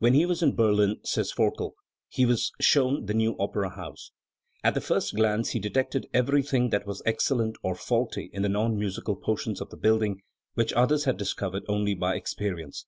[0.00, 1.72] "When he was in Berlin", says Forkel,
[2.10, 4.12] "he was shown the new opera house.
[4.62, 8.50] At the first glance he detected every thing that was excellent or faulty in the
[8.50, 10.20] non musical por tions of the building,
[10.52, 12.84] which others had discovered only by experience.